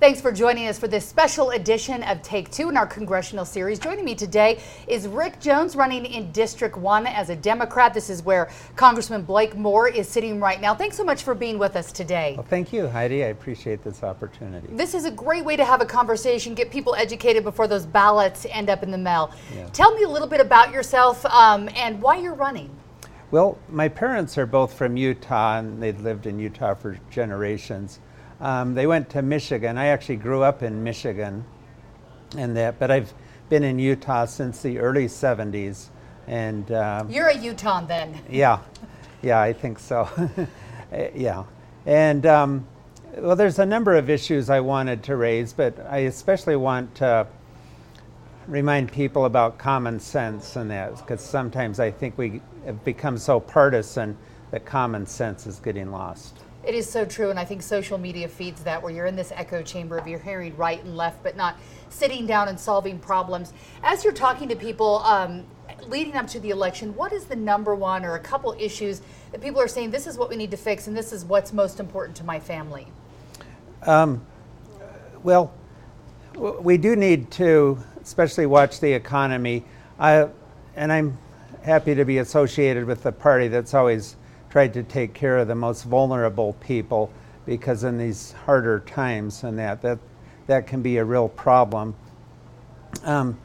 Thanks 0.00 0.20
for 0.20 0.30
joining 0.30 0.68
us 0.68 0.78
for 0.78 0.86
this 0.86 1.04
special 1.04 1.50
edition 1.50 2.04
of 2.04 2.22
Take 2.22 2.52
Two 2.52 2.68
in 2.68 2.76
our 2.76 2.86
congressional 2.86 3.44
series. 3.44 3.80
Joining 3.80 4.04
me 4.04 4.14
today 4.14 4.60
is 4.86 5.08
Rick 5.08 5.40
Jones, 5.40 5.74
running 5.74 6.06
in 6.06 6.30
District 6.30 6.76
1 6.76 7.08
as 7.08 7.30
a 7.30 7.34
Democrat. 7.34 7.92
This 7.92 8.08
is 8.08 8.22
where 8.22 8.48
Congressman 8.76 9.22
Blake 9.22 9.56
Moore 9.56 9.88
is 9.88 10.08
sitting 10.08 10.38
right 10.38 10.60
now. 10.60 10.72
Thanks 10.72 10.96
so 10.96 11.02
much 11.02 11.24
for 11.24 11.34
being 11.34 11.58
with 11.58 11.74
us 11.74 11.90
today. 11.90 12.34
Well, 12.36 12.46
thank 12.48 12.72
you, 12.72 12.86
Heidi. 12.86 13.24
I 13.24 13.28
appreciate 13.28 13.82
this 13.82 14.04
opportunity. 14.04 14.68
This 14.70 14.94
is 14.94 15.04
a 15.04 15.10
great 15.10 15.44
way 15.44 15.56
to 15.56 15.64
have 15.64 15.80
a 15.80 15.86
conversation, 15.86 16.54
get 16.54 16.70
people 16.70 16.94
educated 16.94 17.42
before 17.42 17.66
those 17.66 17.84
ballots 17.84 18.46
end 18.50 18.70
up 18.70 18.84
in 18.84 18.92
the 18.92 18.98
mail. 18.98 19.32
Yeah. 19.52 19.66
Tell 19.70 19.92
me 19.96 20.04
a 20.04 20.08
little 20.08 20.28
bit 20.28 20.40
about 20.40 20.70
yourself 20.70 21.26
um, 21.26 21.68
and 21.74 22.00
why 22.00 22.18
you're 22.18 22.34
running. 22.34 22.70
Well, 23.32 23.58
my 23.68 23.88
parents 23.88 24.38
are 24.38 24.46
both 24.46 24.74
from 24.74 24.96
Utah, 24.96 25.58
and 25.58 25.82
they've 25.82 26.00
lived 26.00 26.26
in 26.28 26.38
Utah 26.38 26.74
for 26.74 27.00
generations. 27.10 27.98
Um, 28.40 28.74
they 28.74 28.86
went 28.86 29.10
to 29.10 29.22
Michigan. 29.22 29.76
I 29.78 29.86
actually 29.86 30.16
grew 30.16 30.42
up 30.42 30.62
in 30.62 30.84
Michigan, 30.84 31.44
and 32.36 32.56
that, 32.56 32.78
but 32.78 32.90
I've 32.90 33.12
been 33.48 33.64
in 33.64 33.78
Utah 33.78 34.26
since 34.26 34.62
the 34.62 34.78
early 34.78 35.06
70s. 35.06 35.86
And 36.26 36.70
uh, 36.70 37.04
you're 37.08 37.28
a 37.28 37.36
Utah 37.36 37.80
then. 37.80 38.20
yeah, 38.28 38.60
yeah, 39.22 39.40
I 39.40 39.52
think 39.52 39.78
so. 39.78 40.08
yeah, 41.14 41.44
and 41.86 42.26
um, 42.26 42.66
well, 43.16 43.34
there's 43.34 43.58
a 43.58 43.66
number 43.66 43.96
of 43.96 44.10
issues 44.10 44.50
I 44.50 44.60
wanted 44.60 45.02
to 45.04 45.16
raise, 45.16 45.52
but 45.52 45.74
I 45.88 45.98
especially 46.00 46.56
want 46.56 46.94
to 46.96 47.26
remind 48.46 48.92
people 48.92 49.24
about 49.24 49.58
common 49.58 49.98
sense 49.98 50.56
and 50.56 50.70
that, 50.70 50.96
because 50.96 51.20
sometimes 51.22 51.80
I 51.80 51.90
think 51.90 52.16
we 52.16 52.40
have 52.64 52.84
become 52.84 53.18
so 53.18 53.40
partisan 53.40 54.16
that 54.50 54.64
common 54.64 55.06
sense 55.06 55.46
is 55.46 55.58
getting 55.58 55.90
lost. 55.90 56.38
It 56.64 56.74
is 56.74 56.88
so 56.88 57.04
true, 57.04 57.30
and 57.30 57.38
I 57.38 57.44
think 57.44 57.62
social 57.62 57.98
media 57.98 58.28
feeds 58.28 58.62
that 58.64 58.82
where 58.82 58.92
you're 58.92 59.06
in 59.06 59.16
this 59.16 59.32
echo 59.34 59.62
chamber 59.62 59.96
of 59.96 60.08
you're 60.08 60.18
hearing 60.18 60.56
right 60.56 60.82
and 60.82 60.96
left, 60.96 61.22
but 61.22 61.36
not 61.36 61.56
sitting 61.88 62.26
down 62.26 62.48
and 62.48 62.58
solving 62.58 62.98
problems. 62.98 63.52
As 63.82 64.04
you're 64.04 64.12
talking 64.12 64.48
to 64.48 64.56
people 64.56 64.98
um, 64.98 65.44
leading 65.86 66.14
up 66.14 66.26
to 66.28 66.40
the 66.40 66.50
election, 66.50 66.94
what 66.94 67.12
is 67.12 67.26
the 67.26 67.36
number 67.36 67.74
one 67.74 68.04
or 68.04 68.14
a 68.14 68.20
couple 68.20 68.54
issues 68.58 69.02
that 69.32 69.40
people 69.40 69.60
are 69.60 69.68
saying 69.68 69.90
this 69.90 70.06
is 70.06 70.18
what 70.18 70.28
we 70.28 70.36
need 70.36 70.50
to 70.50 70.56
fix 70.56 70.86
and 70.86 70.96
this 70.96 71.12
is 71.12 71.24
what's 71.24 71.52
most 71.52 71.80
important 71.80 72.16
to 72.16 72.24
my 72.24 72.40
family? 72.40 72.86
Um, 73.82 74.26
well, 75.22 75.52
we 76.36 76.76
do 76.76 76.96
need 76.96 77.30
to, 77.32 77.78
especially 78.02 78.46
watch 78.46 78.80
the 78.80 78.92
economy. 78.92 79.64
I, 79.98 80.28
and 80.76 80.92
I'm 80.92 81.18
happy 81.62 81.94
to 81.94 82.04
be 82.04 82.18
associated 82.18 82.84
with 82.84 83.02
the 83.02 83.12
party 83.12 83.48
that's 83.48 83.74
always 83.74 84.16
tried 84.50 84.74
to 84.74 84.82
take 84.82 85.14
care 85.14 85.38
of 85.38 85.48
the 85.48 85.54
most 85.54 85.84
vulnerable 85.84 86.54
people 86.54 87.10
because 87.46 87.84
in 87.84 87.98
these 87.98 88.32
harder 88.44 88.80
times 88.80 89.42
and 89.42 89.58
that 89.58 89.80
that 89.82 89.98
that 90.46 90.66
can 90.66 90.82
be 90.82 90.96
a 90.96 91.04
real 91.04 91.28
problem. 91.28 91.94
Um, 93.04 93.38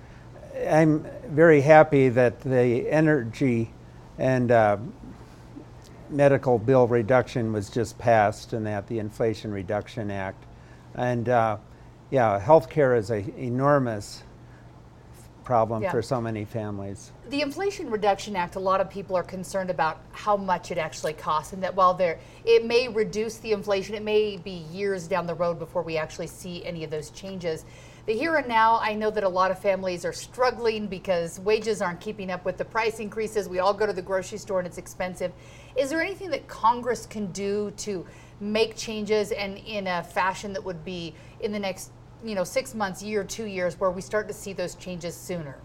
I'm 0.67 1.05
very 1.27 1.61
happy 1.61 2.09
that 2.09 2.39
the 2.41 2.89
energy 2.89 3.71
and 4.17 4.51
uh, 4.51 4.77
medical 6.09 6.57
bill 6.57 6.87
reduction 6.87 7.51
was 7.51 7.69
just 7.69 7.97
passed, 7.97 8.53
and 8.53 8.65
that 8.65 8.87
the 8.87 8.99
Inflation 8.99 9.51
Reduction 9.51 10.11
Act, 10.11 10.43
and 10.95 11.27
uh, 11.27 11.57
yeah, 12.09 12.41
healthcare 12.43 12.97
is 12.97 13.09
an 13.09 13.33
enormous 13.37 14.23
problem 15.43 15.83
yeah. 15.83 15.91
for 15.91 16.01
so 16.01 16.19
many 16.19 16.45
families. 16.45 17.11
The 17.29 17.41
Inflation 17.41 17.89
Reduction 17.89 18.35
Act, 18.35 18.55
a 18.55 18.59
lot 18.59 18.81
of 18.81 18.89
people 18.89 19.15
are 19.15 19.23
concerned 19.23 19.69
about 19.69 20.01
how 20.11 20.37
much 20.37 20.71
it 20.71 20.77
actually 20.77 21.13
costs, 21.13 21.53
and 21.53 21.63
that 21.63 21.75
while 21.75 21.93
there 21.93 22.19
it 22.45 22.65
may 22.65 22.87
reduce 22.87 23.37
the 23.37 23.51
inflation, 23.51 23.95
it 23.95 24.03
may 24.03 24.37
be 24.37 24.65
years 24.71 25.07
down 25.07 25.27
the 25.27 25.35
road 25.35 25.59
before 25.59 25.81
we 25.81 25.97
actually 25.97 26.27
see 26.27 26.65
any 26.65 26.83
of 26.83 26.89
those 26.89 27.09
changes. 27.11 27.65
The 28.05 28.13
here 28.13 28.35
and 28.35 28.49
now, 28.49 28.79
I 28.81 28.95
know 28.95 29.09
that 29.11 29.23
a 29.23 29.29
lot 29.29 29.49
of 29.49 29.59
families 29.59 30.03
are 30.03 30.11
struggling 30.11 30.87
because 30.87 31.39
wages 31.39 31.81
aren't 31.81 32.01
keeping 32.01 32.31
up 32.31 32.43
with 32.43 32.57
the 32.57 32.65
price 32.65 32.99
increases. 32.99 33.47
We 33.47 33.59
all 33.59 33.73
go 33.73 33.85
to 33.85 33.93
the 33.93 34.01
grocery 34.01 34.39
store 34.39 34.59
and 34.59 34.67
it's 34.67 34.77
expensive. 34.77 35.31
Is 35.77 35.89
there 35.89 36.01
anything 36.01 36.29
that 36.31 36.45
Congress 36.49 37.05
can 37.05 37.31
do 37.31 37.71
to 37.77 38.05
make 38.41 38.75
changes 38.75 39.31
and 39.31 39.57
in 39.57 39.87
a 39.87 40.03
fashion 40.03 40.51
that 40.51 40.65
would 40.65 40.83
be 40.83 41.15
in 41.39 41.53
the 41.53 41.59
next 41.59 41.91
you 42.23 42.35
know, 42.35 42.43
six 42.43 42.73
months, 42.73 43.03
year, 43.03 43.23
two 43.23 43.45
years, 43.45 43.79
where 43.79 43.91
we 43.91 44.01
start 44.01 44.27
to 44.27 44.33
see 44.33 44.53
those 44.53 44.75
changes 44.75 45.15
sooner? 45.15 45.57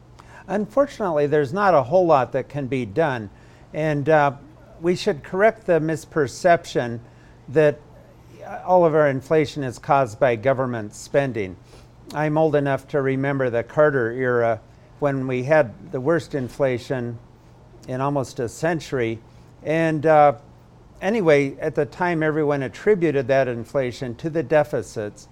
Unfortunately, 0.46 1.26
there's 1.26 1.52
not 1.52 1.74
a 1.74 1.82
whole 1.82 2.06
lot 2.06 2.32
that 2.32 2.48
can 2.48 2.66
be 2.66 2.84
done. 2.84 3.30
And 3.72 4.08
uh, 4.08 4.32
we 4.80 4.96
should 4.96 5.22
correct 5.22 5.66
the 5.66 5.80
misperception 5.80 7.00
that 7.48 7.80
all 8.64 8.84
of 8.84 8.94
our 8.94 9.08
inflation 9.08 9.62
is 9.62 9.78
caused 9.78 10.18
by 10.18 10.36
government 10.36 10.94
spending. 10.94 11.56
I'm 12.14 12.38
old 12.38 12.54
enough 12.54 12.88
to 12.88 13.02
remember 13.02 13.50
the 13.50 13.62
Carter 13.62 14.10
era 14.12 14.60
when 14.98 15.26
we 15.26 15.44
had 15.44 15.92
the 15.92 16.00
worst 16.00 16.34
inflation 16.34 17.18
in 17.86 18.00
almost 18.00 18.40
a 18.40 18.48
century. 18.48 19.18
And 19.62 20.06
uh, 20.06 20.36
anyway, 21.02 21.56
at 21.58 21.74
the 21.74 21.84
time, 21.84 22.22
everyone 22.22 22.62
attributed 22.62 23.28
that 23.28 23.48
inflation 23.48 24.14
to 24.16 24.30
the 24.30 24.42
deficits 24.42 25.28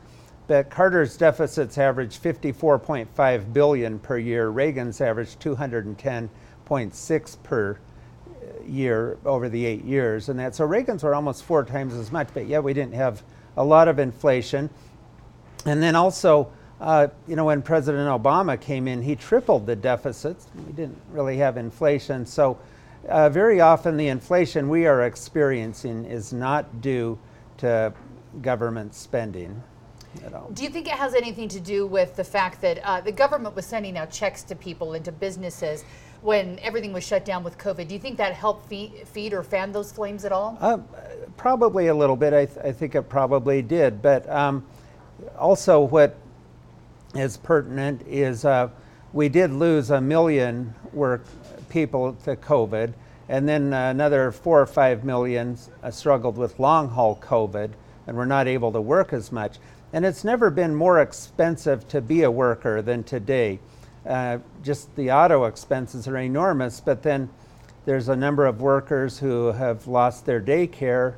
but 0.46 0.70
Carter's 0.70 1.16
deficits 1.16 1.76
averaged 1.76 2.22
54.5 2.22 3.52
billion 3.52 3.98
per 3.98 4.18
year. 4.18 4.48
Reagan's 4.48 5.00
averaged 5.00 5.40
210.6 5.40 7.36
per 7.42 7.78
year 8.64 9.18
over 9.24 9.48
the 9.48 9.66
eight 9.66 9.84
years, 9.84 10.28
and 10.28 10.38
that 10.38 10.54
so 10.54 10.64
Reagan's 10.64 11.02
were 11.02 11.14
almost 11.14 11.44
four 11.44 11.64
times 11.64 11.94
as 11.94 12.12
much. 12.12 12.28
But 12.32 12.46
yet 12.46 12.62
we 12.62 12.74
didn't 12.74 12.94
have 12.94 13.22
a 13.56 13.64
lot 13.64 13.88
of 13.88 13.98
inflation. 13.98 14.70
And 15.64 15.82
then 15.82 15.96
also, 15.96 16.52
uh, 16.80 17.08
you 17.26 17.34
know, 17.34 17.46
when 17.46 17.60
President 17.60 18.08
Obama 18.08 18.60
came 18.60 18.86
in, 18.86 19.02
he 19.02 19.16
tripled 19.16 19.66
the 19.66 19.74
deficits. 19.74 20.46
We 20.66 20.72
didn't 20.72 21.00
really 21.10 21.38
have 21.38 21.56
inflation, 21.56 22.26
so. 22.26 22.58
Uh, 23.08 23.28
very 23.28 23.60
often, 23.60 23.96
the 23.96 24.08
inflation 24.08 24.68
we 24.68 24.84
are 24.84 25.02
experiencing 25.02 26.04
is 26.06 26.32
not 26.32 26.80
due 26.80 27.16
to 27.56 27.92
government 28.42 28.96
spending 28.96 29.62
at 30.24 30.34
all. 30.34 30.50
Do 30.50 30.62
you 30.62 30.70
think 30.70 30.86
it 30.86 30.94
has 30.94 31.14
anything 31.14 31.48
to 31.48 31.60
do 31.60 31.86
with 31.86 32.16
the 32.16 32.24
fact 32.24 32.60
that 32.62 32.78
uh, 32.84 33.00
the 33.00 33.12
government 33.12 33.54
was 33.54 33.66
sending 33.66 33.96
out 33.96 34.10
checks 34.10 34.42
to 34.44 34.54
people 34.54 34.94
and 34.94 35.04
to 35.04 35.12
businesses 35.12 35.84
when 36.22 36.58
everything 36.60 36.92
was 36.92 37.04
shut 37.04 37.24
down 37.24 37.44
with 37.44 37.58
COVID? 37.58 37.88
Do 37.88 37.94
you 37.94 38.00
think 38.00 38.16
that 38.18 38.34
helped 38.34 38.68
feed, 38.68 39.06
feed 39.06 39.32
or 39.32 39.42
fan 39.42 39.72
those 39.72 39.92
flames 39.92 40.24
at 40.24 40.32
all? 40.32 40.58
Uh, 40.60 40.78
probably 41.36 41.88
a 41.88 41.94
little 41.94 42.16
bit. 42.16 42.32
I, 42.32 42.46
th- 42.46 42.58
I, 42.64 42.72
think 42.72 42.94
it 42.94 43.02
probably 43.02 43.62
did. 43.62 44.02
But 44.02 44.28
um, 44.28 44.64
also, 45.38 45.80
what 45.80 46.16
is 47.14 47.36
pertinent 47.36 48.02
is 48.06 48.44
uh, 48.44 48.68
we 49.12 49.28
did 49.28 49.52
lose 49.52 49.90
a 49.90 50.00
million 50.00 50.74
work 50.92 51.24
people 51.68 52.14
to 52.24 52.36
COVID, 52.36 52.92
and 53.28 53.48
then 53.48 53.72
another 53.72 54.30
four 54.32 54.60
or 54.60 54.66
five 54.66 55.04
million 55.04 55.58
uh, 55.82 55.90
struggled 55.90 56.36
with 56.36 56.58
long 56.58 56.88
haul 56.88 57.16
COVID 57.16 57.70
and 58.06 58.16
were 58.16 58.26
not 58.26 58.46
able 58.46 58.72
to 58.72 58.80
work 58.80 59.12
as 59.12 59.32
much. 59.32 59.58
And 59.96 60.04
it's 60.04 60.24
never 60.24 60.50
been 60.50 60.74
more 60.74 61.00
expensive 61.00 61.88
to 61.88 62.02
be 62.02 62.24
a 62.24 62.30
worker 62.30 62.82
than 62.82 63.02
today. 63.02 63.60
Uh, 64.06 64.40
just 64.62 64.94
the 64.94 65.10
auto 65.10 65.44
expenses 65.44 66.06
are 66.06 66.18
enormous, 66.18 66.80
but 66.80 67.02
then 67.02 67.30
there's 67.86 68.10
a 68.10 68.14
number 68.14 68.44
of 68.44 68.60
workers 68.60 69.18
who 69.18 69.52
have 69.52 69.86
lost 69.86 70.26
their 70.26 70.38
daycare, 70.38 71.14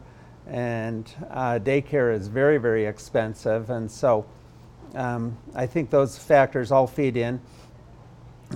and 0.46 1.12
uh, 1.28 1.58
daycare 1.58 2.14
is 2.14 2.28
very, 2.28 2.56
very 2.56 2.86
expensive. 2.86 3.69
And 3.69 3.90
so 3.90 4.25
um, 4.94 5.36
I 5.56 5.66
think 5.66 5.90
those 5.90 6.16
factors 6.16 6.70
all 6.70 6.86
feed 6.86 7.16
in. 7.16 7.40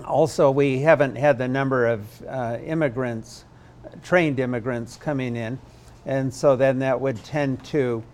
Also, 0.04 0.52
we 0.52 0.78
haven't 0.78 1.16
had 1.16 1.36
the 1.36 1.48
number 1.48 1.88
of 1.88 2.22
uh, 2.28 2.58
immigrants, 2.64 3.44
trained 4.04 4.38
immigrants 4.38 4.96
coming 4.96 5.34
in, 5.34 5.58
and 6.06 6.32
so 6.32 6.54
then 6.54 6.78
that 6.78 7.00
would 7.00 7.24
tend 7.24 7.64
to 7.64 8.04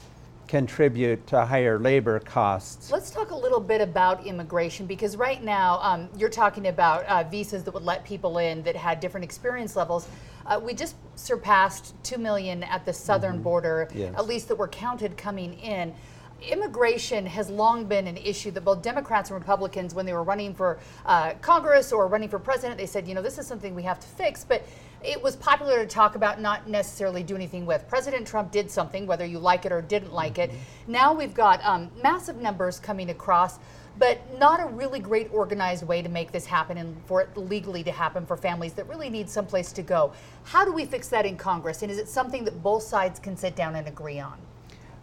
contribute 0.48 1.24
to 1.28 1.44
higher 1.44 1.78
labor 1.78 2.18
costs. 2.18 2.90
Let's 2.90 3.10
talk 3.10 3.30
a 3.30 3.36
little 3.36 3.60
bit 3.60 3.80
about 3.80 4.26
immigration 4.26 4.86
because 4.86 5.16
right 5.16 5.42
now 5.44 5.78
um, 5.82 6.08
you're 6.16 6.30
talking 6.30 6.68
about 6.68 7.04
uh, 7.04 7.22
visas 7.24 7.62
that 7.64 7.74
would 7.74 7.84
let 7.84 8.04
people 8.04 8.38
in 8.38 8.62
that 8.62 8.74
had 8.74 8.98
different 8.98 9.24
experience 9.24 9.76
levels. 9.76 10.08
Uh, 10.46 10.58
we 10.62 10.72
just 10.72 10.96
surpassed 11.14 11.94
2 12.04 12.16
million 12.16 12.62
at 12.64 12.84
the 12.86 12.92
southern 12.92 13.34
mm-hmm. 13.34 13.42
border, 13.42 13.88
yes. 13.94 14.14
at 14.16 14.26
least 14.26 14.48
that 14.48 14.56
were 14.56 14.68
counted 14.68 15.16
coming 15.16 15.52
in. 15.58 15.94
Immigration 16.40 17.26
has 17.26 17.50
long 17.50 17.84
been 17.84 18.06
an 18.06 18.16
issue 18.16 18.50
that 18.52 18.64
both 18.64 18.80
Democrats 18.80 19.28
and 19.30 19.38
Republicans, 19.38 19.92
when 19.94 20.06
they 20.06 20.12
were 20.12 20.22
running 20.22 20.54
for 20.54 20.78
uh, 21.04 21.34
Congress 21.42 21.92
or 21.92 22.06
running 22.06 22.28
for 22.28 22.38
president, 22.38 22.78
they 22.78 22.86
said, 22.86 23.06
you 23.06 23.14
know, 23.14 23.22
this 23.22 23.38
is 23.38 23.46
something 23.46 23.74
we 23.74 23.82
have 23.82 24.00
to 24.00 24.06
fix. 24.06 24.44
But 24.44 24.64
it 25.02 25.22
was 25.22 25.36
popular 25.36 25.78
to 25.78 25.86
talk 25.86 26.14
about, 26.14 26.40
not 26.40 26.68
necessarily 26.68 27.22
do 27.22 27.34
anything 27.34 27.66
with. 27.66 27.86
President 27.88 28.26
Trump 28.26 28.50
did 28.50 28.70
something, 28.70 29.06
whether 29.06 29.24
you 29.24 29.38
like 29.38 29.64
it 29.64 29.72
or 29.72 29.80
didn't 29.80 30.12
like 30.12 30.38
it. 30.38 30.50
Mm-hmm. 30.50 30.92
Now 30.92 31.14
we've 31.14 31.34
got 31.34 31.64
um, 31.64 31.90
massive 32.02 32.36
numbers 32.36 32.80
coming 32.80 33.10
across, 33.10 33.58
but 33.98 34.20
not 34.38 34.60
a 34.60 34.66
really 34.66 34.98
great 34.98 35.32
organized 35.32 35.86
way 35.86 36.02
to 36.02 36.08
make 36.08 36.32
this 36.32 36.46
happen 36.46 36.78
and 36.78 36.96
for 37.06 37.20
it 37.20 37.36
legally 37.36 37.82
to 37.84 37.92
happen 37.92 38.26
for 38.26 38.36
families 38.36 38.72
that 38.74 38.88
really 38.88 39.08
need 39.08 39.28
someplace 39.28 39.72
to 39.72 39.82
go. 39.82 40.12
How 40.44 40.64
do 40.64 40.72
we 40.72 40.84
fix 40.84 41.08
that 41.08 41.26
in 41.26 41.36
Congress? 41.36 41.82
And 41.82 41.90
is 41.90 41.98
it 41.98 42.08
something 42.08 42.44
that 42.44 42.62
both 42.62 42.82
sides 42.82 43.18
can 43.18 43.36
sit 43.36 43.54
down 43.54 43.76
and 43.76 43.86
agree 43.86 44.18
on? 44.18 44.38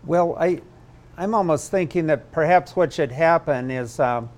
Well, 0.03 0.35
I, 0.39 0.61
I'm 1.17 1.33
almost 1.33 1.71
thinking 1.71 2.07
that 2.07 2.31
perhaps 2.31 2.75
what 2.75 2.93
should 2.93 3.11
happen 3.11 3.71
is. 3.71 3.99
Um, 3.99 4.29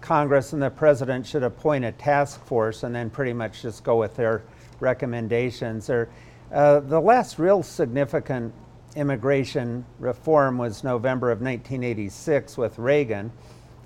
Congress 0.00 0.52
and 0.52 0.62
the 0.62 0.70
president 0.70 1.26
should 1.26 1.42
appoint 1.42 1.84
a 1.84 1.92
task 1.92 2.44
force 2.44 2.82
and 2.82 2.94
then 2.94 3.10
pretty 3.10 3.32
much 3.32 3.62
just 3.62 3.82
go 3.82 3.96
with 3.96 4.14
their 4.14 4.42
recommendations. 4.80 5.90
Or, 5.90 6.08
uh, 6.52 6.80
the 6.80 7.00
last 7.00 7.38
real 7.38 7.62
significant 7.62 8.54
immigration 8.94 9.84
reform 9.98 10.58
was 10.58 10.82
November 10.82 11.30
of 11.30 11.40
1986 11.40 12.56
with 12.56 12.78
Reagan, 12.78 13.30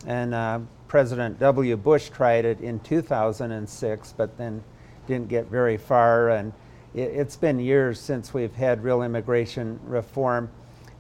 and 0.06 0.34
uh, 0.34 0.60
President 0.88 1.38
W. 1.38 1.76
Bush 1.76 2.10
tried 2.10 2.44
it 2.44 2.60
in 2.60 2.80
2006, 2.80 4.14
but 4.16 4.36
then 4.36 4.62
didn't 5.06 5.28
get 5.28 5.46
very 5.46 5.76
far. 5.76 6.30
And 6.30 6.52
it, 6.94 7.14
has 7.14 7.36
been 7.36 7.58
years 7.58 8.00
since 8.00 8.32
we've 8.32 8.54
had 8.54 8.82
real 8.82 9.02
immigration 9.02 9.80
reform, 9.84 10.50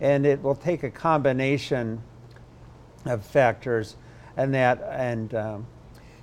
and 0.00 0.26
it 0.26 0.42
will 0.42 0.54
take 0.54 0.82
a 0.82 0.90
combination 0.90 2.02
of 3.04 3.24
factors, 3.24 3.96
and 4.36 4.54
that 4.54 4.82
and 4.90 5.34
um, 5.34 5.66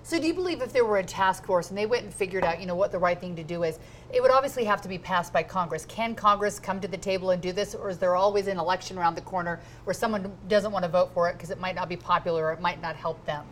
so 0.08 0.18
do 0.18 0.26
you 0.26 0.34
believe 0.34 0.62
if 0.62 0.72
there 0.72 0.86
were 0.86 1.00
a 1.00 1.04
task 1.04 1.46
force 1.46 1.68
and 1.68 1.78
they 1.78 1.86
went 1.86 2.06
and 2.06 2.14
figured 2.14 2.46
out, 2.46 2.62
you 2.62 2.66
know, 2.66 2.76
what 2.76 2.94
the 2.94 2.98
right 2.98 3.20
thing 3.20 3.36
to 3.36 3.44
do 3.44 3.64
is, 3.64 3.78
it 4.14 4.22
would 4.22 4.32
obviously 4.32 4.64
have 4.64 4.82
to 4.84 4.88
be 4.88 4.98
passed 4.98 5.34
by 5.34 5.44
Congress. 5.44 5.84
Can 5.84 6.16
Congress 6.16 6.62
come 6.62 6.80
to 6.80 6.88
the 6.88 6.96
table 6.96 7.32
and 7.32 7.42
do 7.42 7.52
this, 7.52 7.76
or 7.76 7.90
is 7.90 7.98
there 7.98 8.16
always 8.16 8.48
an 8.48 8.58
election 8.58 8.98
around 8.98 9.16
the 9.16 9.22
corner 9.22 9.60
where 9.84 9.94
someone 9.94 10.32
doesn't 10.48 10.72
want 10.72 10.86
to 10.86 10.90
vote 10.90 11.14
for 11.14 11.28
it 11.28 11.34
because 11.34 11.52
it 11.52 11.60
might 11.60 11.76
not 11.76 11.90
be 11.90 11.98
popular 11.98 12.46
or 12.46 12.54
it 12.54 12.62
might 12.62 12.82
not 12.82 12.96
help 12.96 13.26
them? 13.26 13.46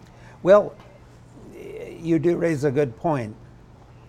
Well, 0.43 0.73
you 1.99 2.19
do 2.19 2.37
raise 2.37 2.63
a 2.63 2.71
good 2.71 2.95
point, 2.95 3.35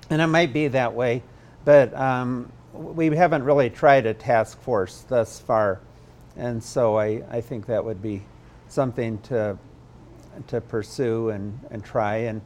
and 0.09 0.23
it 0.23 0.29
might 0.29 0.53
be 0.53 0.69
that 0.69 0.95
way, 0.95 1.25
but 1.65 1.93
um, 1.95 2.53
we 2.73 3.09
haven't 3.09 3.43
really 3.43 3.71
tried 3.71 4.07
a 4.07 4.15
task 4.15 4.61
force 4.61 5.05
thus 5.09 5.41
far, 5.41 5.81
and 6.37 6.63
so 6.63 6.97
I, 6.97 7.25
I 7.29 7.41
think 7.41 7.67
that 7.67 7.85
would 7.85 8.01
be 8.01 8.23
something 8.69 9.19
to 9.23 9.59
to 10.49 10.61
pursue 10.61 11.31
and, 11.31 11.59
and 11.71 11.85
try. 11.85 12.17
And 12.17 12.41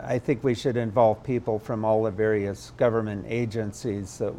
I 0.00 0.18
think 0.18 0.44
we 0.44 0.54
should 0.54 0.76
involve 0.76 1.22
people 1.22 1.58
from 1.58 1.84
all 1.84 2.02
the 2.02 2.10
various 2.10 2.70
government 2.76 3.24
agencies 3.28 4.18
that 4.18 4.34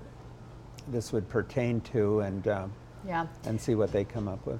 this 0.87 1.11
would 1.11 1.27
pertain 1.29 1.81
to 1.81 2.21
and, 2.21 2.47
um, 2.47 2.73
yeah. 3.07 3.27
and 3.45 3.59
see 3.59 3.75
what 3.75 3.91
they 3.91 4.03
come 4.03 4.27
up 4.27 4.45
with. 4.45 4.59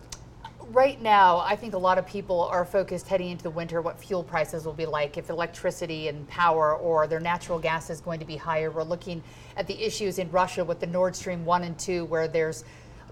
Right 0.69 1.01
now, 1.01 1.39
I 1.39 1.57
think 1.57 1.73
a 1.73 1.77
lot 1.77 1.97
of 1.97 2.07
people 2.07 2.41
are 2.43 2.63
focused 2.63 3.07
heading 3.07 3.29
into 3.31 3.43
the 3.43 3.49
winter 3.49 3.81
what 3.81 3.99
fuel 3.99 4.23
prices 4.23 4.65
will 4.65 4.73
be 4.73 4.85
like, 4.85 5.17
if 5.17 5.29
electricity 5.29 6.07
and 6.07 6.25
power 6.29 6.75
or 6.75 7.05
their 7.05 7.19
natural 7.19 7.59
gas 7.59 7.89
is 7.89 7.99
going 7.99 8.19
to 8.21 8.25
be 8.25 8.37
higher. 8.37 8.71
We're 8.71 8.83
looking 8.83 9.21
at 9.57 9.67
the 9.67 9.79
issues 9.83 10.19
in 10.19 10.31
Russia 10.31 10.63
with 10.63 10.79
the 10.79 10.87
Nord 10.87 11.17
Stream 11.17 11.43
1 11.43 11.63
and 11.63 11.77
2, 11.77 12.05
where 12.05 12.29
there's 12.29 12.63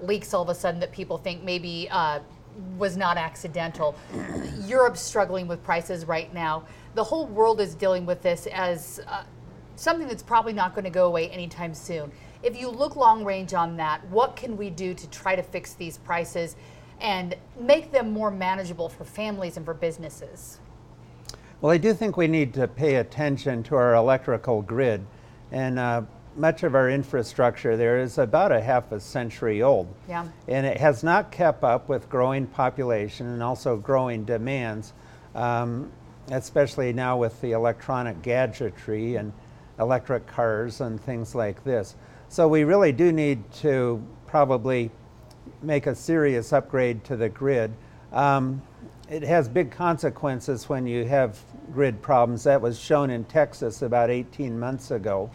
leaks 0.01 0.33
all 0.33 0.43
of 0.43 0.49
a 0.49 0.55
sudden 0.55 0.79
that 0.79 0.93
people 0.93 1.17
think 1.17 1.43
maybe 1.43 1.87
uh, 1.91 2.19
was 2.77 2.97
not 2.97 3.17
accidental. 3.17 3.95
Europe's 4.65 5.01
struggling 5.01 5.47
with 5.47 5.63
prices 5.63 6.05
right 6.05 6.33
now. 6.33 6.63
The 6.95 7.03
whole 7.03 7.27
world 7.27 7.61
is 7.61 7.75
dealing 7.75 8.05
with 8.05 8.21
this 8.21 8.47
as 8.47 8.99
uh, 9.07 9.23
something 9.75 10.07
that's 10.07 10.23
probably 10.23 10.53
not 10.53 10.73
going 10.73 10.83
to 10.85 10.91
go 10.91 11.07
away 11.07 11.29
anytime 11.29 11.73
soon. 11.73 12.11
If 12.43 12.59
you 12.59 12.69
look 12.69 12.95
long 12.95 13.23
range 13.23 13.53
on 13.53 13.77
that, 13.77 14.05
what 14.07 14.35
can 14.35 14.57
we 14.57 14.69
do 14.69 14.93
to 14.93 15.09
try 15.09 15.35
to 15.35 15.43
fix 15.43 15.73
these 15.73 15.97
prices 15.99 16.55
and 16.99 17.35
make 17.59 17.91
them 17.91 18.11
more 18.11 18.31
manageable 18.31 18.89
for 18.89 19.05
families 19.05 19.57
and 19.57 19.65
for 19.65 19.73
businesses? 19.73 20.59
Well, 21.61 21.71
I 21.71 21.77
do 21.77 21.93
think 21.93 22.17
we 22.17 22.27
need 22.27 22.53
to 22.55 22.67
pay 22.67 22.95
attention 22.95 23.61
to 23.63 23.75
our 23.75 23.93
electrical 23.93 24.61
grid. 24.63 25.05
And 25.51 25.77
uh, 25.77 26.03
much 26.35 26.63
of 26.63 26.75
our 26.75 26.89
infrastructure 26.89 27.75
there 27.75 27.99
is 27.99 28.17
about 28.17 28.51
a 28.51 28.61
half 28.61 28.91
a 28.91 28.99
century 28.99 29.61
old. 29.61 29.93
Yeah. 30.07 30.27
And 30.47 30.65
it 30.65 30.77
has 30.77 31.03
not 31.03 31.31
kept 31.31 31.63
up 31.63 31.89
with 31.89 32.09
growing 32.09 32.47
population 32.47 33.27
and 33.27 33.43
also 33.43 33.77
growing 33.77 34.23
demands, 34.23 34.93
um, 35.35 35.91
especially 36.29 36.93
now 36.93 37.17
with 37.17 37.39
the 37.41 37.51
electronic 37.51 38.21
gadgetry 38.21 39.15
and 39.15 39.33
electric 39.79 40.27
cars 40.27 40.81
and 40.81 41.01
things 41.01 41.35
like 41.35 41.63
this. 41.63 41.95
So 42.29 42.47
we 42.47 42.63
really 42.63 42.93
do 42.93 43.11
need 43.11 43.51
to 43.55 44.01
probably 44.25 44.91
make 45.61 45.87
a 45.87 45.95
serious 45.95 46.53
upgrade 46.53 47.03
to 47.05 47.17
the 47.17 47.29
grid. 47.29 47.73
Um, 48.13 48.61
it 49.09 49.23
has 49.23 49.49
big 49.49 49.71
consequences 49.71 50.69
when 50.69 50.87
you 50.87 51.03
have 51.05 51.37
grid 51.73 52.01
problems. 52.01 52.45
That 52.45 52.61
was 52.61 52.79
shown 52.79 53.09
in 53.09 53.25
Texas 53.25 53.81
about 53.81 54.09
18 54.09 54.57
months 54.57 54.91
ago. 54.91 55.29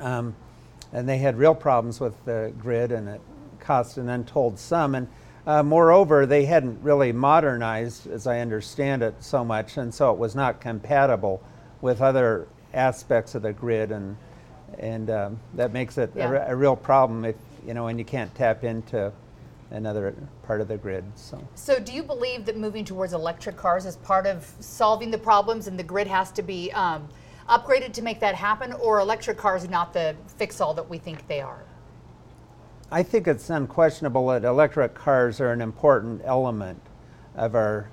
Um, 0.00 0.34
and 0.92 1.08
they 1.08 1.18
had 1.18 1.38
real 1.38 1.54
problems 1.54 2.00
with 2.00 2.24
the 2.24 2.52
grid, 2.58 2.90
and 2.92 3.08
it 3.08 3.20
cost 3.60 3.98
an 3.98 4.08
untold 4.08 4.58
sum. 4.58 4.94
And 4.94 5.08
uh, 5.46 5.62
moreover, 5.62 6.26
they 6.26 6.44
hadn't 6.44 6.82
really 6.82 7.12
modernized, 7.12 8.08
as 8.08 8.26
I 8.26 8.40
understand 8.40 9.02
it, 9.02 9.14
so 9.20 9.44
much, 9.44 9.76
and 9.76 9.92
so 9.92 10.12
it 10.12 10.18
was 10.18 10.34
not 10.34 10.60
compatible 10.60 11.42
with 11.80 12.02
other 12.02 12.48
aspects 12.74 13.34
of 13.34 13.42
the 13.42 13.52
grid, 13.52 13.92
and 13.92 14.16
and 14.78 15.10
um, 15.10 15.40
that 15.54 15.72
makes 15.72 15.98
it 15.98 16.12
yeah. 16.14 16.30
a, 16.30 16.52
a, 16.52 16.56
real 16.56 16.76
problem 16.76 17.24
if 17.24 17.36
you 17.66 17.74
know 17.74 17.84
when 17.84 17.98
you 17.98 18.04
can't 18.04 18.32
tap 18.34 18.64
into 18.64 19.12
another 19.70 20.14
part 20.44 20.60
of 20.60 20.68
the 20.68 20.76
grid. 20.76 21.04
So. 21.16 21.46
So, 21.54 21.78
do 21.78 21.92
you 21.92 22.02
believe 22.02 22.44
that 22.46 22.56
moving 22.56 22.84
towards 22.84 23.12
electric 23.12 23.56
cars 23.56 23.86
is 23.86 23.96
part 23.96 24.26
of 24.26 24.52
solving 24.60 25.10
the 25.10 25.18
problems, 25.18 25.66
and 25.66 25.78
the 25.78 25.84
grid 25.84 26.06
has 26.06 26.30
to 26.32 26.42
be 26.42 26.70
um, 26.72 27.08
upgraded 27.50 27.92
to 27.94 28.02
make 28.02 28.20
that 28.20 28.34
happen, 28.34 28.72
or 28.72 29.00
electric 29.00 29.36
cars 29.36 29.68
not 29.68 29.92
the 29.92 30.16
fix 30.38 30.60
all 30.60 30.72
that 30.74 30.88
we 30.88 30.98
think 30.98 31.26
they 31.26 31.40
are? 31.40 31.64
I 32.92 33.02
think 33.02 33.28
it's 33.28 33.50
unquestionable 33.50 34.26
that 34.28 34.44
electric 34.44 34.94
cars 34.94 35.40
are 35.40 35.52
an 35.52 35.60
important 35.60 36.22
element 36.24 36.80
of 37.36 37.54
our 37.54 37.90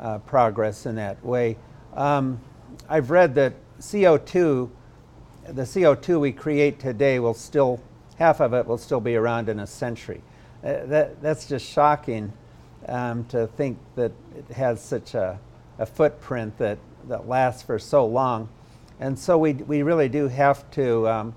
uh, 0.00 0.18
progress 0.18 0.86
in 0.86 0.94
that 0.96 1.22
way. 1.24 1.56
Um, 1.94 2.40
I've 2.88 3.10
read 3.10 3.34
that 3.36 3.54
CO2, 3.80 4.70
the 5.48 5.62
CO2 5.62 6.20
we 6.20 6.32
create 6.32 6.78
today, 6.78 7.18
will 7.18 7.34
still, 7.34 7.80
half 8.18 8.40
of 8.40 8.54
it 8.54 8.66
will 8.66 8.78
still 8.78 9.00
be 9.00 9.16
around 9.16 9.48
in 9.48 9.60
a 9.60 9.66
century. 9.66 10.22
Uh, 10.64 10.86
that, 10.86 11.22
that's 11.22 11.46
just 11.46 11.66
shocking 11.66 12.32
um, 12.88 13.24
to 13.26 13.46
think 13.46 13.78
that 13.96 14.12
it 14.36 14.54
has 14.54 14.80
such 14.80 15.14
a, 15.14 15.38
a 15.78 15.86
footprint 15.86 16.56
that, 16.58 16.78
that 17.08 17.28
lasts 17.28 17.62
for 17.62 17.78
so 17.78 18.04
long. 18.06 18.48
And 19.00 19.18
so 19.18 19.38
we, 19.38 19.54
we 19.54 19.82
really 19.82 20.10
do 20.10 20.28
have 20.28 20.70
to 20.72 21.08
um, 21.08 21.34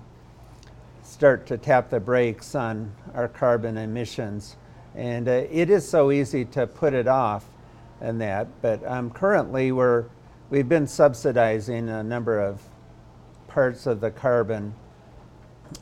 start 1.02 1.46
to 1.46 1.56
tap 1.56 1.88
the 1.88 1.98
brakes 1.98 2.54
on 2.54 2.92
our 3.14 3.26
carbon 3.26 3.78
emissions. 3.78 4.56
And 4.94 5.26
uh, 5.26 5.46
it 5.50 5.70
is 5.70 5.88
so 5.88 6.12
easy 6.12 6.44
to 6.44 6.66
put 6.66 6.92
it 6.92 7.08
off 7.08 7.46
and 8.02 8.20
that. 8.20 8.48
But 8.60 8.86
um, 8.86 9.10
currently, 9.10 9.72
we're, 9.72 10.04
we've 10.50 10.68
been 10.68 10.86
subsidizing 10.86 11.88
a 11.88 12.02
number 12.02 12.38
of 12.38 12.62
parts 13.48 13.86
of 13.86 13.98
the 13.98 14.10
carbon 14.10 14.74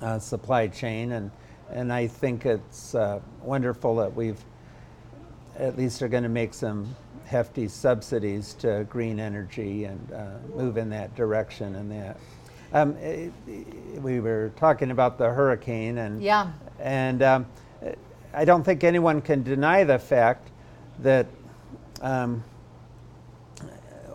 uh, 0.00 0.20
supply 0.20 0.68
chain. 0.68 1.10
And, 1.10 1.32
and 1.68 1.92
I 1.92 2.06
think 2.06 2.46
it's 2.46 2.94
uh, 2.94 3.18
wonderful 3.42 3.96
that 3.96 4.14
we've 4.14 4.40
at 5.58 5.76
least 5.76 6.00
are 6.00 6.08
going 6.08 6.22
to 6.22 6.28
make 6.28 6.54
some 6.54 6.94
hefty 7.32 7.66
subsidies 7.66 8.52
to 8.52 8.86
green 8.90 9.18
energy 9.18 9.84
and 9.84 10.12
uh, 10.12 10.26
move 10.54 10.76
in 10.76 10.90
that 10.90 11.14
direction 11.16 11.74
and 11.76 11.90
that. 11.90 12.16
Um, 12.74 12.94
it, 12.98 13.32
we 14.00 14.20
were 14.20 14.52
talking 14.56 14.90
about 14.90 15.16
the 15.18 15.30
hurricane 15.30 15.98
and 15.98 16.22
yeah. 16.22 16.52
and 16.78 17.22
um, 17.22 17.46
I 18.34 18.44
don't 18.44 18.62
think 18.62 18.84
anyone 18.84 19.22
can 19.22 19.42
deny 19.42 19.82
the 19.84 19.98
fact 19.98 20.50
that 21.00 21.26
um, 22.02 22.44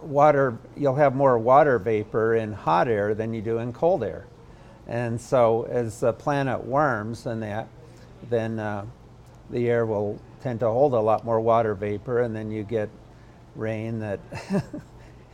water 0.02 0.58
you'll 0.76 0.96
have 0.96 1.16
more 1.16 1.38
water 1.40 1.80
vapor 1.80 2.36
in 2.36 2.54
hot 2.54 2.88
air 2.88 3.16
than 3.16 3.34
you 3.34 3.42
do 3.42 3.58
in 3.58 3.74
cold 3.74 4.04
air, 4.04 4.28
and 4.88 5.20
so 5.20 5.68
as 5.70 6.00
the 6.00 6.14
planet 6.14 6.64
warms 6.64 7.26
and 7.26 7.42
that, 7.42 7.68
then 8.30 8.60
uh, 8.60 8.86
the 9.50 9.70
air 9.70 9.86
will 9.86 10.20
tend 10.42 10.60
to 10.60 10.68
hold 10.68 10.94
a 10.94 11.00
lot 11.00 11.26
more 11.26 11.40
water 11.40 11.74
vapor, 11.74 12.22
and 12.22 12.36
then 12.36 12.52
you 12.52 12.64
get 12.64 12.90
rain 13.58 14.00
that 14.00 14.20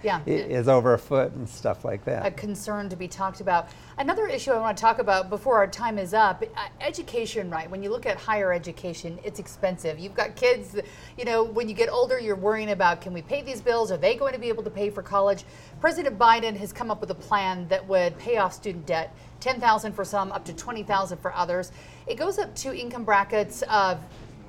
yeah. 0.03 0.21
is 0.25 0.67
over 0.67 0.93
a 0.93 0.99
foot 0.99 1.31
and 1.33 1.47
stuff 1.47 1.85
like 1.85 2.05
that. 2.05 2.25
A 2.25 2.31
concern 2.31 2.89
to 2.89 2.95
be 2.95 3.07
talked 3.07 3.41
about. 3.41 3.69
Another 3.97 4.27
issue 4.27 4.51
I 4.51 4.59
want 4.59 4.77
to 4.77 4.81
talk 4.81 4.99
about 4.99 5.29
before 5.29 5.57
our 5.57 5.67
time 5.67 5.97
is 5.97 6.13
up 6.13 6.43
uh, 6.43 6.67
education, 6.81 7.49
right? 7.49 7.69
When 7.69 7.83
you 7.83 7.89
look 7.89 8.05
at 8.05 8.17
higher 8.17 8.51
education, 8.53 9.19
it's 9.23 9.39
expensive. 9.39 9.99
You've 9.99 10.15
got 10.15 10.35
kids, 10.35 10.75
you 11.17 11.25
know, 11.25 11.43
when 11.43 11.69
you 11.69 11.75
get 11.75 11.89
older, 11.89 12.19
you're 12.19 12.35
worrying 12.35 12.71
about 12.71 13.01
can 13.01 13.13
we 13.13 13.21
pay 13.21 13.41
these 13.41 13.61
bills? 13.61 13.91
Are 13.91 13.97
they 13.97 14.15
going 14.15 14.33
to 14.33 14.39
be 14.39 14.49
able 14.49 14.63
to 14.63 14.71
pay 14.71 14.89
for 14.89 15.01
college? 15.01 15.43
President 15.79 16.17
Biden 16.17 16.55
has 16.57 16.73
come 16.73 16.91
up 16.91 17.01
with 17.01 17.11
a 17.11 17.15
plan 17.15 17.67
that 17.69 17.87
would 17.87 18.17
pay 18.17 18.37
off 18.37 18.53
student 18.53 18.85
debt 18.85 19.15
10,000 19.39 19.91
for 19.91 20.05
some, 20.05 20.31
up 20.31 20.45
to 20.45 20.53
20,000 20.53 21.17
for 21.17 21.33
others. 21.33 21.73
It 22.07 22.15
goes 22.15 22.39
up 22.39 22.55
to 22.55 22.73
income 22.73 23.03
brackets 23.03 23.61
of 23.63 24.01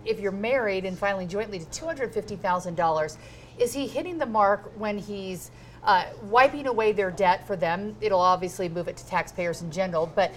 if 0.04 0.20
you're 0.20 0.32
married 0.32 0.84
and 0.84 0.98
filing 0.98 1.28
jointly 1.28 1.58
to 1.58 1.64
$250,000. 1.66 3.16
Is 3.58 3.72
he 3.72 3.86
hitting 3.86 4.18
the 4.18 4.26
mark 4.26 4.72
when 4.76 4.98
he's 4.98 5.50
uh, 5.84 6.06
wiping 6.22 6.66
away 6.66 6.92
their 6.92 7.10
debt 7.10 7.46
for 7.46 7.56
them? 7.56 7.96
It'll 8.00 8.20
obviously 8.20 8.68
move 8.68 8.88
it 8.88 8.96
to 8.96 9.06
taxpayers 9.06 9.62
in 9.62 9.70
general, 9.70 10.10
but 10.14 10.32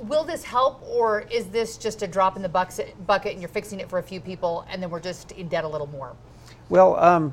will 0.00 0.24
this 0.24 0.44
help 0.44 0.82
or 0.82 1.20
is 1.30 1.46
this 1.46 1.76
just 1.76 2.02
a 2.02 2.06
drop 2.06 2.36
in 2.36 2.42
the 2.42 2.48
bucket 2.48 3.32
and 3.32 3.40
you're 3.40 3.48
fixing 3.48 3.80
it 3.80 3.88
for 3.88 3.98
a 3.98 4.02
few 4.02 4.20
people 4.20 4.64
and 4.70 4.82
then 4.82 4.90
we're 4.90 5.00
just 5.00 5.32
in 5.32 5.48
debt 5.48 5.64
a 5.64 5.68
little 5.68 5.86
more? 5.86 6.14
Well, 6.68 6.96
um, 6.96 7.32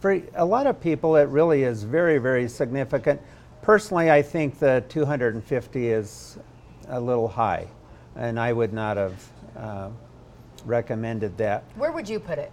for 0.00 0.22
a 0.34 0.44
lot 0.44 0.66
of 0.66 0.80
people, 0.80 1.16
it 1.16 1.28
really 1.28 1.64
is 1.64 1.82
very, 1.82 2.18
very 2.18 2.48
significant. 2.48 3.20
Personally, 3.62 4.10
I 4.10 4.22
think 4.22 4.58
the 4.58 4.84
250 4.88 5.88
is 5.88 6.38
a 6.88 7.00
little 7.00 7.28
high, 7.28 7.66
and 8.16 8.38
I 8.38 8.52
would 8.52 8.72
not 8.72 8.96
have 8.96 9.28
uh, 9.56 9.90
recommended 10.64 11.36
that. 11.38 11.64
Where 11.76 11.92
would 11.92 12.08
you 12.08 12.20
put 12.20 12.38
it? 12.38 12.52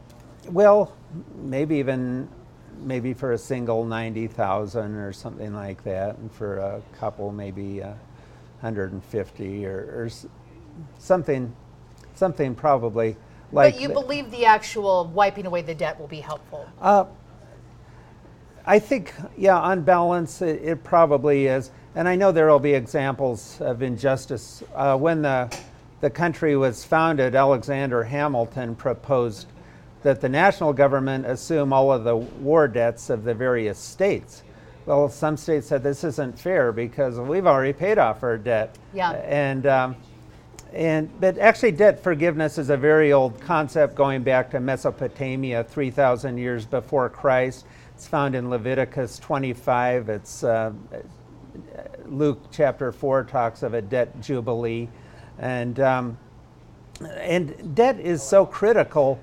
Well, 0.49 0.93
maybe 1.35 1.77
even 1.77 2.29
maybe 2.81 3.13
for 3.13 3.31
a 3.31 3.37
single 3.37 3.85
90,000 3.85 4.95
or 4.95 5.13
something 5.13 5.53
like 5.53 5.83
that, 5.83 6.17
and 6.17 6.31
for 6.31 6.57
a 6.57 6.81
couple 6.99 7.31
maybe 7.31 7.81
uh, 7.81 7.93
150 8.59 9.65
or, 9.65 9.71
or 9.71 10.09
something, 10.99 11.53
something 12.15 12.55
probably 12.55 13.15
like. 13.51 13.73
But 13.73 13.81
you 13.81 13.89
believe 13.89 14.31
the 14.31 14.45
actual 14.45 15.05
wiping 15.07 15.45
away 15.45 15.61
the 15.61 15.75
debt 15.75 15.99
will 15.99 16.07
be 16.07 16.19
helpful? 16.19 16.67
Uh, 16.81 17.05
I 18.65 18.79
think, 18.79 19.13
yeah, 19.37 19.59
on 19.59 19.81
balance, 19.83 20.41
it, 20.41 20.61
it, 20.63 20.83
probably 20.83 21.45
is. 21.45 21.71
And 21.93 22.07
I 22.07 22.15
know 22.15 22.31
there 22.31 22.47
will 22.47 22.59
be 22.59 22.73
examples 22.73 23.61
of 23.61 23.83
injustice. 23.83 24.63
Uh, 24.73 24.97
when 24.97 25.21
the, 25.21 25.55
the 26.01 26.09
country 26.09 26.57
was 26.57 26.83
founded, 26.83 27.35
Alexander 27.35 28.03
Hamilton 28.03 28.75
proposed 28.75 29.47
that 30.05 30.21
the 30.21 30.29
national 30.29 30.71
government 30.71 31.25
assume 31.25 31.73
all 31.73 31.91
of 31.91 32.03
the 32.03 32.15
war 32.15 32.67
debts 32.67 33.09
of 33.09 33.23
the 33.23 33.33
various 33.33 33.79
states. 33.79 34.43
Well, 34.85 35.09
some 35.09 35.35
states 35.35 35.65
said 35.65 35.81
this 35.81 36.03
isn't 36.03 36.37
fair 36.37 36.71
because 36.71 37.19
we've 37.19 37.47
already 37.47 37.73
paid 37.73 37.97
off 37.97 38.21
our 38.21 38.37
debt. 38.37 38.77
Yeah. 38.93 39.13
And, 39.13 39.65
um, 39.65 39.95
and 40.71 41.09
but 41.19 41.39
actually, 41.39 41.71
debt 41.71 42.03
forgiveness 42.03 42.59
is 42.59 42.69
a 42.69 42.77
very 42.77 43.13
old 43.13 43.41
concept 43.41 43.95
going 43.95 44.21
back 44.21 44.51
to 44.51 44.59
Mesopotamia, 44.59 45.63
3,000 45.63 46.37
years 46.37 46.67
before 46.67 47.09
Christ. 47.09 47.65
It's 47.95 48.07
found 48.07 48.35
in 48.35 48.47
Leviticus 48.47 49.17
25. 49.17 50.09
It's 50.09 50.43
uh, 50.43 50.71
Luke 52.05 52.43
chapter 52.51 52.91
4 52.91 53.23
talks 53.23 53.63
of 53.63 53.73
a 53.73 53.81
debt 53.81 54.21
jubilee, 54.21 54.87
and 55.39 55.79
um, 55.79 56.17
and 57.01 57.73
debt 57.73 57.99
is 57.99 58.21
so 58.21 58.45
critical 58.45 59.19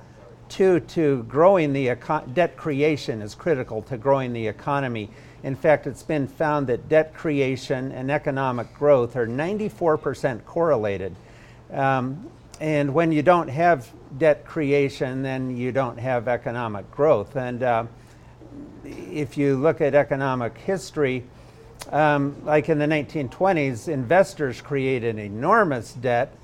to 0.52 0.80
to 0.80 1.23
growing 1.25 1.73
the 1.73 1.88
econ- 1.88 2.35
debt 2.35 2.56
creation 2.56 3.23
is 3.23 3.35
critical 3.35 3.82
to 3.82 3.97
growing 3.97 4.32
the 4.32 4.47
economy. 4.47 5.11
In 5.42 5.56
fact, 5.56 5.87
it's 5.87 6.02
been 6.02 6.28
found 6.28 6.66
that 6.66 6.88
debt 6.88 7.14
creation 7.14 7.90
and 7.92 8.11
economic 8.11 8.73
growth 8.75 9.16
are 9.16 9.26
94% 9.26 10.44
correlated. 10.44 11.16
Um, 11.73 12.30
and 12.61 12.94
when 12.94 13.11
you 13.11 13.23
don't 13.23 13.49
have 13.49 13.90
debt 14.18 14.44
creation, 14.44 15.23
then 15.23 15.56
you 15.56 15.73
don't 15.73 15.99
have 15.99 16.28
economic 16.28 16.88
growth. 16.90 17.35
And 17.35 17.62
uh, 17.62 17.87
if 18.85 19.37
you 19.37 19.56
look 19.56 19.80
at 19.80 19.94
economic 19.94 20.56
history, 20.59 21.25
um, 21.90 22.37
like 22.44 22.68
in 22.68 22.78
the 22.78 22.87
1920s, 22.87 23.88
investors 23.88 24.61
created 24.61 25.18
enormous 25.18 25.94
debt, 25.94 26.37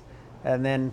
and 0.43 0.65
then 0.65 0.91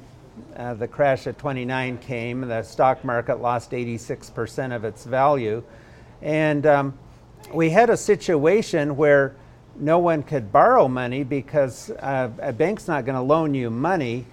uh, 0.56 0.74
the 0.74 0.88
crash 0.88 1.26
at 1.26 1.38
29 1.38 1.98
came, 1.98 2.42
the 2.42 2.62
stock 2.62 3.04
market 3.04 3.40
lost 3.40 3.70
86% 3.70 4.74
of 4.74 4.84
its 4.84 5.04
value. 5.04 5.62
And 6.22 6.66
um, 6.66 6.98
we 7.52 7.70
had 7.70 7.90
a 7.90 7.96
situation 7.96 8.96
where 8.96 9.36
no 9.78 9.98
one 9.98 10.22
could 10.22 10.50
borrow 10.52 10.88
money 10.88 11.22
because 11.22 11.90
uh, 11.90 12.30
a 12.40 12.52
bank's 12.52 12.88
not 12.88 13.04
going 13.04 13.16
to 13.16 13.22
loan 13.22 13.54
you 13.54 13.70
money 13.70 14.26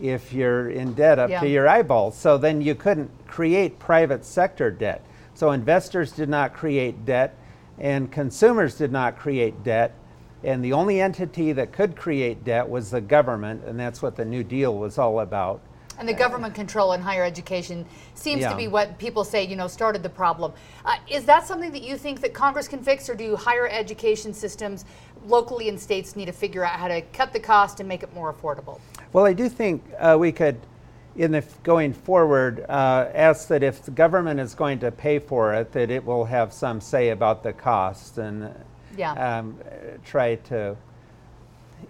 if 0.00 0.32
you're 0.32 0.70
in 0.70 0.94
debt 0.94 1.18
up 1.18 1.30
yeah. 1.30 1.40
to 1.40 1.48
your 1.48 1.68
eyeballs. 1.68 2.16
So 2.16 2.38
then 2.38 2.60
you 2.60 2.74
couldn't 2.74 3.10
create 3.26 3.78
private 3.78 4.24
sector 4.24 4.70
debt. 4.70 5.04
So 5.34 5.52
investors 5.52 6.12
did 6.12 6.28
not 6.28 6.52
create 6.52 7.04
debt, 7.04 7.34
and 7.78 8.10
consumers 8.12 8.76
did 8.76 8.92
not 8.92 9.18
create 9.18 9.64
debt. 9.64 9.94
And 10.42 10.64
the 10.64 10.72
only 10.72 11.00
entity 11.00 11.52
that 11.52 11.72
could 11.72 11.96
create 11.96 12.44
debt 12.44 12.68
was 12.68 12.90
the 12.90 13.00
government, 13.00 13.64
and 13.64 13.78
that's 13.78 14.00
what 14.00 14.16
the 14.16 14.24
New 14.24 14.42
Deal 14.42 14.76
was 14.76 14.98
all 14.98 15.20
about. 15.20 15.60
And 15.98 16.08
the 16.08 16.14
government 16.14 16.54
control 16.54 16.94
in 16.94 17.02
higher 17.02 17.24
education 17.24 17.84
seems 18.14 18.40
yeah. 18.40 18.50
to 18.50 18.56
be 18.56 18.68
what 18.68 18.98
people 18.98 19.22
say, 19.22 19.44
you 19.46 19.54
know, 19.54 19.68
started 19.68 20.02
the 20.02 20.08
problem. 20.08 20.52
Uh, 20.82 20.96
is 21.10 21.26
that 21.26 21.46
something 21.46 21.70
that 21.72 21.82
you 21.82 21.98
think 21.98 22.22
that 22.22 22.32
Congress 22.32 22.68
can 22.68 22.82
fix, 22.82 23.10
or 23.10 23.14
do 23.14 23.36
higher 23.36 23.68
education 23.68 24.32
systems 24.32 24.86
locally 25.26 25.68
in 25.68 25.76
states 25.76 26.16
need 26.16 26.24
to 26.24 26.32
figure 26.32 26.64
out 26.64 26.78
how 26.78 26.88
to 26.88 27.02
cut 27.12 27.34
the 27.34 27.40
cost 27.40 27.80
and 27.80 27.88
make 27.88 28.02
it 28.02 28.14
more 28.14 28.32
affordable? 28.32 28.80
Well, 29.12 29.26
I 29.26 29.34
do 29.34 29.46
think 29.48 29.84
uh, 29.98 30.16
we 30.18 30.32
could 30.32 30.58
in 31.16 31.32
the 31.32 31.44
going 31.64 31.92
forward, 31.92 32.64
uh, 32.68 33.08
ask 33.12 33.48
that 33.48 33.62
if 33.62 33.82
the 33.82 33.90
government 33.90 34.38
is 34.40 34.54
going 34.54 34.78
to 34.78 34.90
pay 34.90 35.18
for 35.18 35.52
it, 35.54 35.72
that 35.72 35.90
it 35.90 36.04
will 36.04 36.24
have 36.24 36.52
some 36.52 36.80
say 36.80 37.10
about 37.10 37.42
the 37.42 37.52
cost 37.52 38.16
and 38.16 38.54
yeah. 38.96 39.38
um, 39.38 39.58
try 40.04 40.36
to 40.36 40.76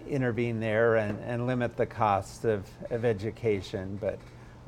intervene 0.07 0.59
there 0.59 0.95
and, 0.95 1.19
and 1.23 1.47
limit 1.47 1.75
the 1.77 1.85
cost 1.85 2.45
of, 2.45 2.67
of 2.89 3.05
education. 3.05 3.97
But 3.99 4.19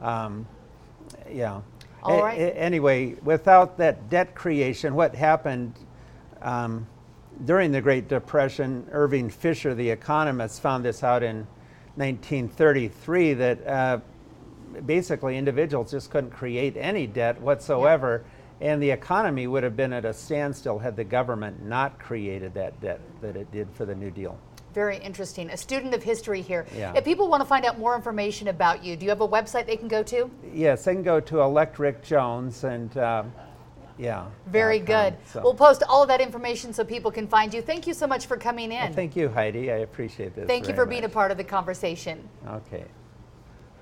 um, 0.01 0.47
yeah. 1.31 1.61
All 2.01 2.21
right. 2.21 2.37
A- 2.37 2.57
anyway, 2.57 3.15
without 3.23 3.77
that 3.77 4.09
debt 4.09 4.35
creation, 4.35 4.95
what 4.95 5.15
happened 5.15 5.73
um, 6.41 6.87
during 7.45 7.71
the 7.71 7.81
Great 7.81 8.07
Depression, 8.07 8.87
Irving 8.91 9.29
Fisher, 9.29 9.73
the 9.73 9.89
economist, 9.89 10.61
found 10.61 10.83
this 10.83 11.03
out 11.03 11.23
in 11.23 11.47
1933 11.95 13.33
that 13.35 13.67
uh, 13.67 13.99
basically 14.85 15.37
individuals 15.37 15.91
just 15.91 16.09
couldn't 16.09 16.31
create 16.31 16.75
any 16.77 17.07
debt 17.07 17.39
whatsoever. 17.41 18.23
Yeah. 18.23 18.29
And 18.62 18.81
the 18.81 18.91
economy 18.91 19.48
would 19.48 19.63
have 19.63 19.75
been 19.75 19.93
at 19.93 20.05
a 20.05 20.13
standstill 20.13 20.79
had 20.79 20.95
the 20.95 21.03
government 21.03 21.63
not 21.63 22.00
created 22.00 22.53
that 22.53 22.79
debt 22.79 23.01
that 23.22 23.36
it 23.36 23.51
did 23.51 23.67
for 23.74 23.86
the 23.86 23.95
New 23.95 24.12
Deal. 24.12 24.38
Very 24.74 24.98
interesting. 24.98 25.50
A 25.51 25.57
student 25.57 25.93
of 25.93 26.01
history 26.01 26.41
here. 26.41 26.65
Yeah. 26.75 26.93
If 26.95 27.05
people 27.05 27.27
want 27.27 27.41
to 27.41 27.45
find 27.45 27.65
out 27.65 27.77
more 27.77 27.95
information 27.95 28.48
about 28.48 28.83
you, 28.83 28.95
do 28.95 29.05
you 29.05 29.10
have 29.10 29.22
a 29.22 29.27
website 29.27 29.67
they 29.67 29.77
can 29.77 29.88
go 29.88 30.01
to? 30.03 30.29
Yes, 30.53 30.86
they 30.86 30.93
can 30.93 31.03
go 31.03 31.19
to 31.19 31.41
Electric 31.41 32.03
Jones 32.03 32.63
and. 32.63 32.95
Uh, 32.98 33.24
yeah. 33.98 34.25
Very 34.48 34.79
good. 34.79 35.15
So. 35.27 35.41
We'll 35.43 35.53
post 35.53 35.83
all 35.88 36.01
of 36.01 36.07
that 36.07 36.19
information 36.19 36.74
so 36.74 36.83
people 36.83 37.12
can 37.12 37.27
find 37.27 37.53
you. 37.53 37.62
Thank 37.62 37.86
you 37.86 37.93
so 37.93 38.07
much 38.07 38.25
for 38.25 38.38
coming 38.38 38.72
in. 38.72 38.79
Well, 38.79 38.93
thank 38.93 39.15
you, 39.15 39.29
Heidi. 39.29 39.72
I 39.72 39.77
appreciate 39.77 40.36
this. 40.36 40.48
Thank 40.48 40.67
you 40.67 40.74
for 40.74 40.86
much. 40.86 40.89
being 40.89 41.03
a 41.03 41.10
part 41.10 41.29
of 41.29 41.38
the 41.38 41.43
conversation. 41.43 42.27
Okay. 42.48 42.86